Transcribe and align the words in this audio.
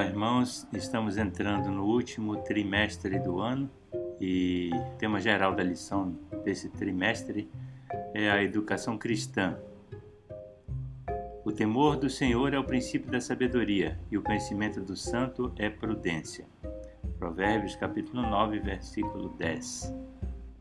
Olá, 0.00 0.08
irmãos. 0.08 0.66
Estamos 0.72 1.18
entrando 1.18 1.70
no 1.70 1.84
último 1.84 2.38
trimestre 2.38 3.18
do 3.18 3.38
ano 3.38 3.70
e 4.18 4.70
o 4.72 4.96
tema 4.96 5.20
geral 5.20 5.54
da 5.54 5.62
lição 5.62 6.18
desse 6.42 6.70
trimestre 6.70 7.50
é 8.14 8.30
a 8.30 8.42
educação 8.42 8.96
cristã. 8.96 9.58
O 11.44 11.52
temor 11.52 11.98
do 11.98 12.08
Senhor 12.08 12.54
é 12.54 12.58
o 12.58 12.64
princípio 12.64 13.10
da 13.10 13.20
sabedoria 13.20 14.00
e 14.10 14.16
o 14.16 14.22
conhecimento 14.22 14.80
do 14.80 14.96
santo 14.96 15.52
é 15.58 15.68
prudência. 15.68 16.46
Provérbios 17.18 17.76
capítulo 17.76 18.22
9, 18.22 18.58
versículo 18.58 19.28
10. 19.36 19.94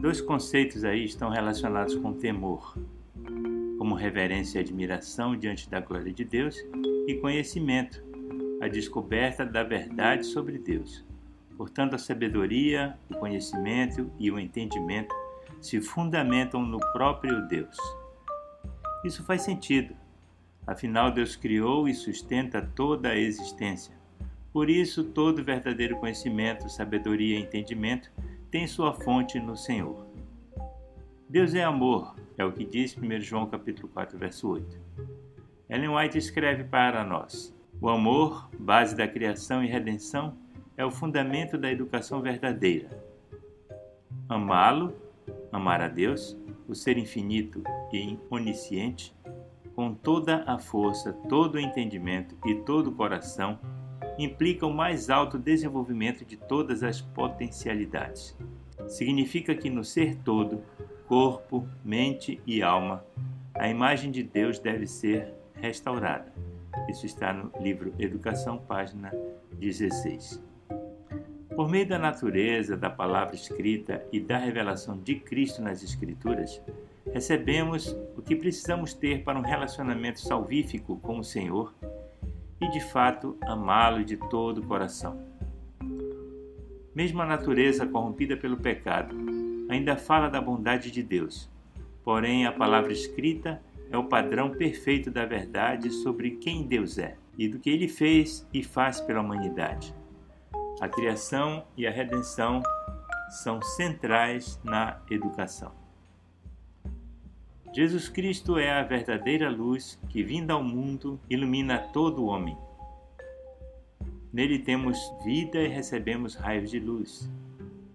Dois 0.00 0.18
conceitos 0.22 0.82
aí 0.82 1.04
estão 1.04 1.28
relacionados 1.28 1.94
com 1.94 2.14
temor, 2.14 2.74
como 3.76 3.94
reverência 3.94 4.58
e 4.58 4.62
admiração 4.62 5.36
diante 5.36 5.68
da 5.68 5.78
glória 5.78 6.10
de 6.10 6.24
Deus 6.24 6.56
e 7.06 7.16
conhecimento, 7.16 8.02
a 8.60 8.68
descoberta 8.68 9.44
da 9.44 9.62
verdade 9.62 10.24
sobre 10.24 10.58
Deus. 10.58 11.04
Portanto, 11.56 11.94
a 11.94 11.98
sabedoria, 11.98 12.98
o 13.10 13.14
conhecimento 13.14 14.10
e 14.18 14.30
o 14.30 14.38
entendimento 14.38 15.14
se 15.60 15.80
fundamentam 15.80 16.62
no 16.62 16.78
próprio 16.92 17.46
Deus. 17.48 17.76
Isso 19.04 19.24
faz 19.24 19.42
sentido. 19.42 19.94
Afinal, 20.66 21.10
Deus 21.10 21.36
criou 21.36 21.88
e 21.88 21.94
sustenta 21.94 22.60
toda 22.60 23.10
a 23.10 23.16
existência. 23.16 23.94
Por 24.52 24.68
isso, 24.68 25.04
todo 25.04 25.44
verdadeiro 25.44 25.96
conhecimento, 25.98 26.68
sabedoria 26.68 27.38
e 27.38 27.42
entendimento 27.42 28.10
tem 28.50 28.66
sua 28.66 28.92
fonte 28.92 29.38
no 29.38 29.56
Senhor. 29.56 30.06
Deus 31.28 31.54
é 31.54 31.64
amor, 31.64 32.16
é 32.38 32.44
o 32.44 32.52
que 32.52 32.64
diz 32.64 32.96
1 32.96 33.20
João 33.20 33.46
capítulo 33.46 33.88
4, 33.88 34.18
verso 34.18 34.48
8. 34.48 34.80
Ellen 35.68 35.88
White 35.88 36.18
escreve 36.18 36.64
para 36.64 37.04
nós: 37.04 37.55
o 37.80 37.88
amor, 37.88 38.48
base 38.58 38.96
da 38.96 39.06
criação 39.06 39.62
e 39.62 39.68
redenção, 39.68 40.36
é 40.76 40.84
o 40.84 40.90
fundamento 40.90 41.58
da 41.58 41.70
educação 41.70 42.20
verdadeira. 42.20 42.88
Amá-lo, 44.28 44.94
amar 45.52 45.80
a 45.80 45.88
Deus, 45.88 46.36
o 46.68 46.74
ser 46.74 46.98
infinito 46.98 47.62
e 47.92 48.18
onisciente, 48.30 49.14
com 49.74 49.94
toda 49.94 50.42
a 50.46 50.58
força, 50.58 51.12
todo 51.28 51.56
o 51.56 51.60
entendimento 51.60 52.36
e 52.46 52.54
todo 52.54 52.88
o 52.88 52.94
coração, 52.94 53.58
implica 54.18 54.66
o 54.66 54.72
mais 54.72 55.10
alto 55.10 55.38
desenvolvimento 55.38 56.24
de 56.24 56.36
todas 56.36 56.82
as 56.82 57.00
potencialidades. 57.00 58.36
Significa 58.88 59.54
que 59.54 59.68
no 59.68 59.84
ser 59.84 60.16
todo, 60.16 60.62
corpo, 61.06 61.68
mente 61.84 62.40
e 62.46 62.62
alma, 62.62 63.04
a 63.54 63.68
imagem 63.68 64.10
de 64.10 64.22
Deus 64.22 64.58
deve 64.58 64.86
ser 64.86 65.34
restaurada. 65.54 66.32
Isso 66.88 67.06
está 67.06 67.32
no 67.32 67.50
livro 67.60 67.94
Educação, 67.98 68.58
página 68.58 69.12
16. 69.52 70.42
Por 71.54 71.68
meio 71.68 71.88
da 71.88 71.98
natureza, 71.98 72.76
da 72.76 72.90
palavra 72.90 73.34
escrita 73.34 74.06
e 74.12 74.20
da 74.20 74.36
revelação 74.36 74.98
de 74.98 75.14
Cristo 75.16 75.62
nas 75.62 75.82
Escrituras, 75.82 76.60
recebemos 77.12 77.96
o 78.16 78.22
que 78.22 78.36
precisamos 78.36 78.92
ter 78.92 79.24
para 79.24 79.38
um 79.38 79.42
relacionamento 79.42 80.20
salvífico 80.20 80.96
com 80.98 81.18
o 81.18 81.24
Senhor 81.24 81.74
e, 82.60 82.68
de 82.70 82.80
fato, 82.80 83.36
amá-lo 83.42 84.04
de 84.04 84.16
todo 84.16 84.58
o 84.58 84.66
coração. 84.66 85.18
Mesmo 86.94 87.22
a 87.22 87.26
natureza 87.26 87.86
corrompida 87.86 88.36
pelo 88.36 88.56
pecado 88.56 89.16
ainda 89.68 89.96
fala 89.96 90.28
da 90.28 90.40
bondade 90.40 90.90
de 90.90 91.02
Deus, 91.02 91.48
porém 92.04 92.46
a 92.46 92.52
palavra 92.52 92.92
escrita 92.92 93.60
é 93.90 93.96
o 93.96 94.04
padrão 94.04 94.50
perfeito 94.50 95.10
da 95.10 95.24
verdade 95.24 95.90
sobre 95.90 96.32
quem 96.32 96.66
Deus 96.66 96.98
é 96.98 97.16
e 97.38 97.48
do 97.48 97.58
que 97.58 97.70
ele 97.70 97.88
fez 97.88 98.46
e 98.52 98.62
faz 98.62 99.00
pela 99.00 99.20
humanidade. 99.20 99.94
A 100.80 100.88
criação 100.88 101.64
e 101.76 101.86
a 101.86 101.90
redenção 101.90 102.62
são 103.30 103.60
centrais 103.62 104.60
na 104.62 105.00
educação. 105.10 105.72
Jesus 107.72 108.08
Cristo 108.08 108.58
é 108.58 108.70
a 108.70 108.82
verdadeira 108.82 109.50
luz 109.50 110.00
que, 110.08 110.22
vinda 110.22 110.54
ao 110.54 110.62
mundo, 110.62 111.20
ilumina 111.28 111.78
todo 111.78 112.22
o 112.22 112.26
homem. 112.26 112.56
Nele 114.32 114.58
temos 114.58 114.98
vida 115.24 115.58
e 115.58 115.68
recebemos 115.68 116.34
raios 116.34 116.70
de 116.70 116.78
luz. 116.78 117.30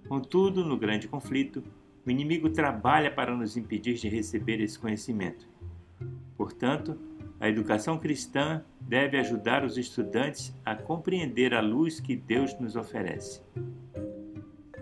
Contudo, 0.07 0.63
no 0.63 0.77
grande 0.77 1.07
conflito, 1.07 1.63
o 2.05 2.11
inimigo 2.11 2.49
trabalha 2.49 3.11
para 3.11 3.35
nos 3.35 3.57
impedir 3.57 3.95
de 3.95 4.09
receber 4.09 4.59
esse 4.59 4.77
conhecimento. 4.77 5.50
Portanto, 6.41 6.97
a 7.39 7.47
educação 7.47 7.99
cristã 7.99 8.63
deve 8.79 9.15
ajudar 9.19 9.63
os 9.63 9.77
estudantes 9.77 10.51
a 10.65 10.73
compreender 10.75 11.53
a 11.53 11.61
luz 11.61 11.99
que 11.99 12.15
Deus 12.15 12.59
nos 12.59 12.75
oferece. 12.75 13.43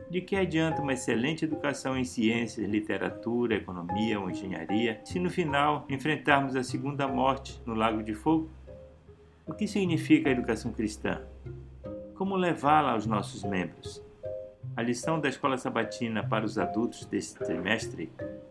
De 0.09 0.21
que 0.21 0.37
adianta 0.37 0.81
uma 0.81 0.93
excelente 0.93 1.43
educação 1.43 1.97
em 1.97 2.05
ciências, 2.05 2.65
literatura, 2.65 3.55
economia 3.55 4.17
ou 4.21 4.29
engenharia 4.29 5.01
se 5.03 5.19
no 5.19 5.29
final 5.29 5.85
enfrentarmos 5.89 6.55
a 6.55 6.63
segunda 6.63 7.09
morte 7.09 7.61
no 7.65 7.73
Lago 7.73 8.01
de 8.01 8.13
Fogo? 8.13 8.49
O 9.45 9.53
que 9.53 9.67
significa 9.67 10.29
a 10.29 10.31
educação 10.31 10.71
cristã? 10.71 11.21
Como 12.15 12.37
levá-la 12.37 12.93
aos 12.93 13.05
nossos 13.05 13.43
membros? 13.43 14.01
A 14.77 14.81
lição 14.81 15.19
da 15.19 15.27
Escola 15.27 15.57
Sabatina 15.57 16.25
para 16.25 16.45
os 16.45 16.57
adultos 16.57 17.05
deste 17.05 17.37
trimestre 17.37 18.09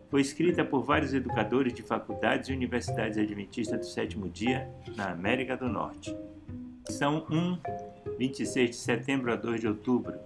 foi 0.09 0.21
escrita 0.21 0.65
por 0.65 0.83
vários 0.83 1.13
educadores 1.13 1.71
de 1.71 1.83
faculdades 1.83 2.49
e 2.49 2.53
universidades 2.53 3.17
adventistas 3.17 3.79
do 3.79 3.85
sétimo 3.85 4.27
dia 4.27 4.67
na 4.95 5.11
América 5.11 5.55
do 5.55 5.69
Norte. 5.69 6.15
Lição 6.87 7.27
1, 7.29 8.17
26 8.17 8.69
de 8.71 8.75
setembro 8.75 9.31
a 9.31 9.35
2 9.35 9.61
de 9.61 9.67
outubro. 9.67 10.17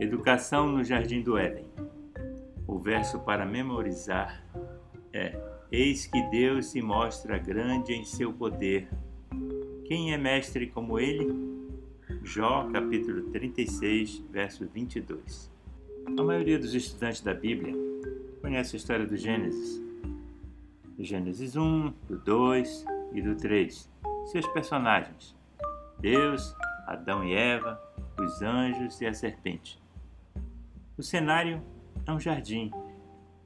Educação 0.00 0.66
no 0.66 0.82
Jardim 0.82 1.20
do 1.20 1.36
Éden. 1.36 1.66
O 2.66 2.78
verso 2.78 3.20
para 3.20 3.44
memorizar 3.44 4.42
é: 5.12 5.38
Eis 5.70 6.06
que 6.06 6.22
Deus 6.30 6.66
se 6.66 6.80
mostra 6.80 7.36
grande 7.36 7.92
em 7.92 8.04
seu 8.04 8.32
poder. 8.32 8.88
Quem 9.84 10.14
é 10.14 10.16
mestre 10.16 10.66
como 10.68 10.98
ele? 10.98 11.30
Jó, 12.22 12.66
capítulo 12.72 13.24
36, 13.30 14.24
verso 14.30 14.66
22. 14.66 15.52
A 16.06 16.22
maioria 16.22 16.58
dos 16.58 16.74
estudantes 16.74 17.20
da 17.20 17.34
Bíblia 17.34 17.83
conhece 18.44 18.76
a 18.76 18.78
história 18.78 19.06
do 19.06 19.16
Gênesis. 19.16 19.82
Do 20.98 21.02
Gênesis 21.02 21.56
1, 21.56 21.94
do 22.06 22.18
2 22.18 22.84
e 23.14 23.22
do 23.22 23.34
3. 23.36 23.90
Seus 24.26 24.46
personagens: 24.48 25.34
Deus, 25.98 26.54
Adão 26.86 27.24
e 27.24 27.34
Eva, 27.34 27.80
os 28.20 28.42
anjos 28.42 29.00
e 29.00 29.06
a 29.06 29.14
serpente. 29.14 29.82
O 30.98 31.02
cenário 31.02 31.62
é 32.06 32.12
um 32.12 32.20
jardim, 32.20 32.70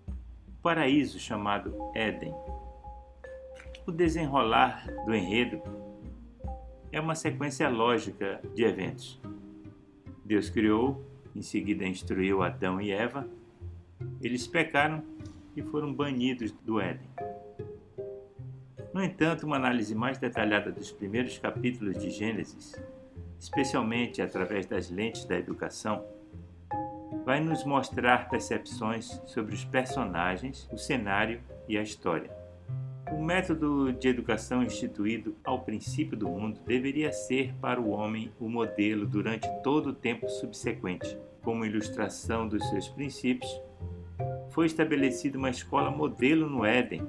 um 0.08 0.60
paraíso 0.60 1.20
chamado 1.20 1.72
Éden. 1.94 2.34
O 3.86 3.92
desenrolar 3.92 4.84
do 5.06 5.14
enredo 5.14 5.62
é 6.90 7.00
uma 7.00 7.14
sequência 7.14 7.68
lógica 7.68 8.40
de 8.52 8.64
eventos. 8.64 9.20
Deus 10.24 10.50
criou, 10.50 11.06
em 11.36 11.40
seguida 11.40 11.86
instruiu 11.86 12.42
Adão 12.42 12.80
e 12.80 12.90
Eva. 12.90 13.37
Eles 14.20 14.46
pecaram 14.46 15.02
e 15.56 15.62
foram 15.62 15.92
banidos 15.92 16.52
do 16.64 16.80
Éden. 16.80 17.08
No 18.92 19.02
entanto, 19.02 19.46
uma 19.46 19.56
análise 19.56 19.94
mais 19.94 20.18
detalhada 20.18 20.72
dos 20.72 20.90
primeiros 20.90 21.38
capítulos 21.38 21.98
de 21.98 22.10
Gênesis, 22.10 22.74
especialmente 23.38 24.20
através 24.20 24.66
das 24.66 24.90
lentes 24.90 25.24
da 25.24 25.38
educação, 25.38 26.04
vai 27.24 27.40
nos 27.40 27.64
mostrar 27.64 28.28
percepções 28.28 29.20
sobre 29.26 29.54
os 29.54 29.64
personagens, 29.64 30.68
o 30.72 30.78
cenário 30.78 31.40
e 31.68 31.76
a 31.76 31.82
história. 31.82 32.30
O 33.12 33.22
método 33.22 33.92
de 33.92 34.08
educação 34.08 34.62
instituído 34.62 35.34
ao 35.42 35.60
princípio 35.60 36.16
do 36.16 36.28
mundo 36.28 36.60
deveria 36.66 37.12
ser 37.12 37.54
para 37.60 37.80
o 37.80 37.90
homem 37.90 38.30
o 38.38 38.48
modelo 38.48 39.06
durante 39.06 39.48
todo 39.62 39.90
o 39.90 39.94
tempo 39.94 40.28
subsequente. 40.28 41.16
Como 41.42 41.64
ilustração 41.64 42.46
dos 42.46 42.68
seus 42.68 42.88
princípios, 42.88 43.50
foi 44.50 44.66
estabelecida 44.66 45.38
uma 45.38 45.50
escola 45.50 45.90
modelo 45.90 46.48
no 46.48 46.64
Éden, 46.64 47.06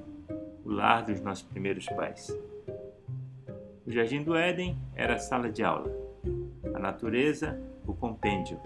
o 0.63 0.71
lar 0.71 1.03
dos 1.03 1.21
nossos 1.21 1.43
primeiros 1.43 1.85
pais. 1.87 2.37
O 3.85 3.91
jardim 3.91 4.23
do 4.23 4.35
Éden 4.35 4.77
era 4.95 5.15
a 5.15 5.19
sala 5.19 5.49
de 5.49 5.63
aula, 5.63 5.91
a 6.73 6.79
natureza, 6.79 7.59
o 7.87 7.93
compêndio, 7.93 8.59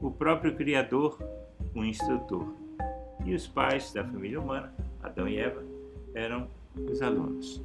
o 0.00 0.10
próprio 0.10 0.54
Criador, 0.56 1.18
o 1.74 1.84
instrutor, 1.84 2.54
e 3.24 3.34
os 3.34 3.46
pais 3.46 3.92
da 3.92 4.04
família 4.04 4.40
humana, 4.40 4.72
Adão 5.02 5.28
e 5.28 5.38
Eva, 5.38 5.62
eram 6.14 6.48
os 6.90 7.02
alunos. 7.02 7.62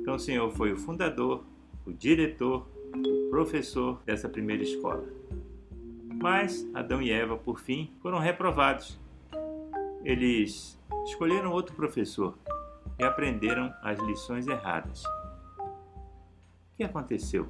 Então 0.00 0.16
o 0.16 0.18
Senhor 0.18 0.50
foi 0.50 0.72
o 0.72 0.76
fundador, 0.76 1.44
o 1.86 1.92
diretor, 1.92 2.66
o 2.94 3.30
professor 3.30 4.02
dessa 4.04 4.28
primeira 4.28 4.62
escola. 4.62 5.04
Mas 6.20 6.68
Adão 6.74 7.00
e 7.00 7.12
Eva, 7.12 7.36
por 7.36 7.60
fim, 7.60 7.92
foram 8.02 8.18
reprovados. 8.18 8.98
Eles 10.04 10.76
escolheram 11.04 11.52
outro 11.52 11.76
professor 11.76 12.36
e 12.98 13.04
aprenderam 13.04 13.72
as 13.82 14.00
lições 14.00 14.48
erradas. 14.48 15.04
O 15.60 16.76
que 16.76 16.82
aconteceu? 16.82 17.48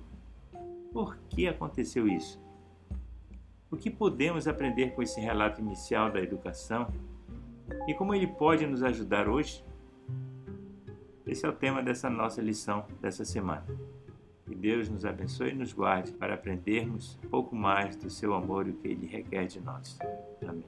Por 0.93 1.17
que 1.31 1.49
aconteceu 1.49 2.07
isso? 2.07 2.41
O 3.71 3.77
que 3.77 3.91
podemos 3.91 4.47
aprender 4.47 4.95
com 4.95 5.03
esse 5.03 5.21
relato 5.21 5.61
inicial 5.61 6.11
da 6.11 6.21
educação 6.21 6.89
e 7.87 7.95
como 7.95 8.15
ele 8.15 8.27
pode 8.27 8.67
nos 8.67 8.83
ajudar 8.83 9.29
hoje? 9.29 9.65
Esse 11.27 11.45
é 11.45 11.49
o 11.49 11.53
tema 11.53 11.83
dessa 11.83 12.09
nossa 12.09 12.41
lição 12.43 12.87
dessa 13.01 13.25
semana. 13.25 13.65
Que 14.49 14.55
Deus 14.55 14.89
nos 14.89 15.05
abençoe 15.05 15.51
e 15.51 15.55
nos 15.55 15.75
guarde 15.75 16.11
para 16.13 16.33
aprendermos 16.33 17.19
um 17.23 17.29
pouco 17.29 17.55
mais 17.55 17.95
do 17.97 18.09
seu 18.09 18.33
amor 18.33 18.67
e 18.67 18.71
o 18.71 18.75
que 18.75 18.89
ele 18.89 19.07
requer 19.07 19.45
de 19.45 19.61
nós. 19.61 19.99
Amém. 20.43 20.65